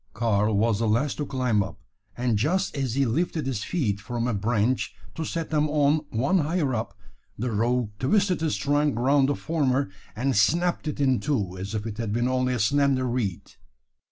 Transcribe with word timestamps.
Karl 0.15 0.57
was 0.57 0.79
the 0.79 0.87
last 0.87 1.17
to 1.17 1.27
climb 1.27 1.61
up; 1.61 1.79
and 2.17 2.35
just 2.35 2.75
as 2.75 2.95
he 2.95 3.05
lifted 3.05 3.45
his 3.45 3.63
feet 3.63 3.99
from 4.01 4.27
a 4.27 4.33
branch 4.33 4.95
to 5.13 5.23
set 5.23 5.51
them 5.51 5.69
on 5.69 6.03
one 6.09 6.39
higher 6.39 6.73
up, 6.73 6.97
the 7.37 7.51
rogue 7.51 7.91
twisted 7.99 8.41
his 8.41 8.57
trunk 8.57 8.97
around 8.97 9.27
the 9.27 9.35
former, 9.35 9.91
and 10.15 10.35
snapped 10.35 10.87
it 10.87 10.99
in 10.99 11.19
two, 11.19 11.55
as 11.55 11.75
if 11.75 11.85
it 11.85 11.99
had 11.99 12.11
been 12.11 12.27
only 12.27 12.55
a 12.55 12.59
slender 12.59 13.05
reed. 13.07 13.51